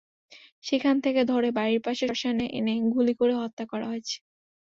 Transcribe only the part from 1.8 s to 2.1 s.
পাশে